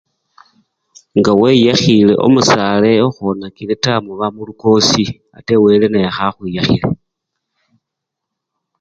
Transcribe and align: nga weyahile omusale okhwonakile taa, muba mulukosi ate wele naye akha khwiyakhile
nga 1.17 1.31
weyahile 1.39 2.13
omusale 2.25 2.91
okhwonakile 3.07 3.73
taa, 3.83 4.03
muba 4.05 4.27
mulukosi 4.35 5.03
ate 5.37 5.53
wele 5.63 5.85
naye 5.89 6.07
akha 6.11 6.27
khwiyakhile 6.35 6.87